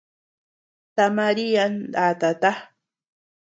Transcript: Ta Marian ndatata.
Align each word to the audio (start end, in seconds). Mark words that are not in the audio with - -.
Ta 0.95 1.05
Marian 1.17 1.73
ndatata. 1.91 2.51